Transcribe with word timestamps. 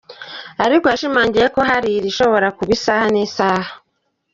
Ariko 0.65 0.85
yashimangiye 0.87 1.45
ko 1.55 1.59
hari 1.69 1.89
irishobora 1.93 2.47
kugwa 2.57 2.73
isaha 2.77 3.05
n’isaha. 3.13 3.69